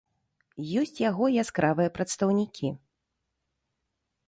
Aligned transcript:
Ёсць 0.81 1.01
яго 1.09 1.25
яскравыя 1.43 1.93
прадстаўнікі. 1.99 2.73